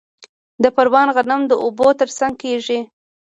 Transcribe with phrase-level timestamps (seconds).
[0.63, 2.79] د پروان غنم د اوبو ترڅنګ کیږي.